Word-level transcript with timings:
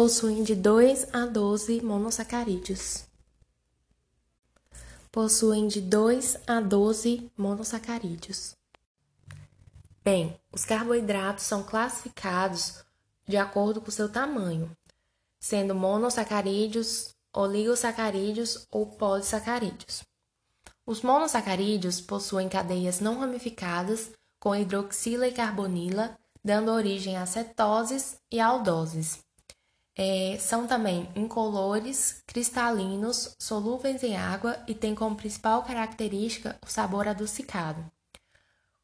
possuem 0.00 0.42
de 0.42 0.54
2 0.54 1.08
a 1.12 1.26
12 1.26 1.82
monossacarídeos. 1.82 3.04
Possuem 5.12 5.68
de 5.68 5.78
2 5.78 6.38
a 6.46 6.58
12 6.58 7.30
monossacarídeos. 7.36 8.56
Bem, 10.02 10.40
os 10.50 10.64
carboidratos 10.64 11.44
são 11.44 11.62
classificados 11.62 12.82
de 13.28 13.36
acordo 13.36 13.82
com 13.82 13.90
seu 13.90 14.08
tamanho, 14.08 14.74
sendo 15.38 15.74
monossacarídeos, 15.74 17.14
oligosacarídeos 17.30 18.66
ou 18.70 18.86
polissacarídeos. 18.86 20.02
Os 20.86 21.02
monossacarídeos 21.02 22.00
possuem 22.00 22.48
cadeias 22.48 23.00
não 23.00 23.18
ramificadas 23.18 24.12
com 24.38 24.56
hidroxila 24.56 25.28
e 25.28 25.32
carbonila, 25.32 26.18
dando 26.42 26.70
origem 26.70 27.18
a 27.18 27.26
cetoses 27.26 28.16
e 28.32 28.40
aldoses. 28.40 29.28
É, 29.96 30.38
são 30.38 30.66
também 30.66 31.08
incolores, 31.14 32.22
cristalinos, 32.26 33.34
solúveis 33.38 34.02
em 34.02 34.16
água 34.16 34.62
e 34.66 34.74
têm 34.74 34.94
como 34.94 35.16
principal 35.16 35.62
característica 35.62 36.56
o 36.64 36.70
sabor 36.70 37.08
adocicado. 37.08 37.84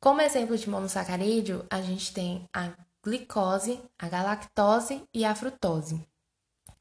Como 0.00 0.20
exemplo 0.20 0.56
de 0.56 0.68
monossacarídeo, 0.68 1.64
a 1.70 1.80
gente 1.80 2.12
tem 2.12 2.48
a 2.52 2.72
glicose, 3.02 3.80
a 3.98 4.08
galactose 4.08 5.02
e 5.14 5.24
a 5.24 5.34
frutose. 5.34 6.06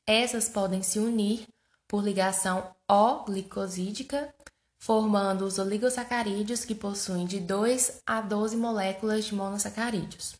Essas 0.05 0.49
podem 0.49 0.83
se 0.83 0.99
unir 0.99 1.47
por 1.87 2.03
ligação 2.03 2.75
O-glicosídica, 2.89 4.33
formando 4.77 5.45
os 5.45 5.57
oligosacarídeos 5.57 6.65
que 6.65 6.75
possuem 6.75 7.25
de 7.25 7.39
2 7.39 8.01
a 8.05 8.21
12 8.21 8.57
moléculas 8.57 9.25
de 9.25 9.33
monossacarídeos. 9.33 10.35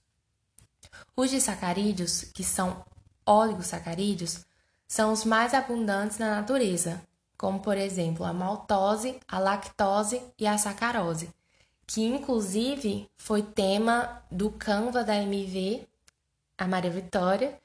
Os 1.16 1.30
disacarídeos, 1.30 2.24
que 2.24 2.44
são 2.44 2.84
oligosacarídeos 3.26 4.46
são 4.88 5.12
os 5.12 5.26
mais 5.26 5.54
abundantes 5.54 6.18
na 6.18 6.36
natureza, 6.36 7.02
como 7.38 7.60
por 7.60 7.78
exemplo 7.78 8.26
a 8.26 8.32
maltose, 8.34 9.20
a 9.28 9.40
lactose 9.40 10.22
e 10.38 10.48
a 10.48 10.58
sacarose, 10.58 11.30
que 11.88 12.04
inclusive 12.04 13.10
foi 13.18 13.42
tema 13.42 14.24
do 14.32 14.52
Canva 14.52 15.04
da 15.04 15.16
MV, 15.16 15.88
a 16.58 16.68
Maria 16.68 16.92
Vitória, 16.92 17.60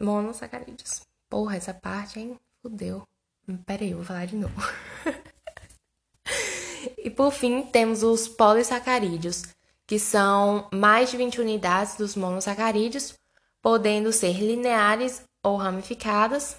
monossacarídeos. 0.00 1.02
Porra, 1.28 1.56
essa 1.56 1.72
parte, 1.72 2.20
hein? 2.20 2.38
Fudeu. 2.60 3.02
Peraí, 3.64 3.92
eu 3.92 3.98
vou 3.98 4.06
falar 4.06 4.26
de 4.26 4.36
novo. 4.36 4.54
e 6.98 7.08
por 7.10 7.32
fim, 7.32 7.62
temos 7.62 8.02
os 8.02 8.28
polissacarídeos, 8.28 9.44
que 9.86 9.98
são 9.98 10.68
mais 10.72 11.10
de 11.10 11.16
20 11.16 11.40
unidades 11.40 11.96
dos 11.96 12.16
monossacarídeos, 12.16 13.14
podendo 13.66 14.12
ser 14.12 14.34
lineares 14.34 15.24
ou 15.42 15.56
ramificadas, 15.56 16.58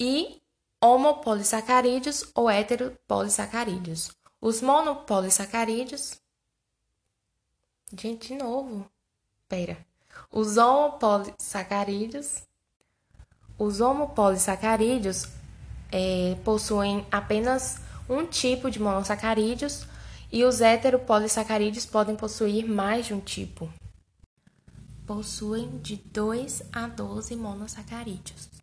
e 0.00 0.40
homopolissacarídeos 0.80 2.30
ou 2.34 2.48
heteropolissacarídeos. 2.48 4.10
Os 4.40 4.62
monopolissacarídeos. 4.62 6.18
Gente, 7.94 8.28
de 8.28 8.36
novo. 8.36 8.90
Pera. 9.46 9.76
Os 10.32 10.56
homopolissacarídeos. 10.56 12.42
Os 13.58 13.82
homopolissacarídeos 13.82 15.28
é, 15.92 16.38
possuem 16.42 17.06
apenas 17.12 17.80
um 18.08 18.24
tipo 18.24 18.70
de 18.70 18.80
monossacarídeos 18.80 19.86
e 20.32 20.42
os 20.42 20.62
heteropolissacarídeos 20.62 21.84
podem 21.84 22.16
possuir 22.16 22.66
mais 22.66 23.04
de 23.04 23.12
um 23.12 23.20
tipo 23.20 23.70
possuem 25.06 25.78
de 25.78 25.96
2 25.96 26.62
a 26.72 26.86
12 26.86 27.36
monossacarídeos. 27.36 28.53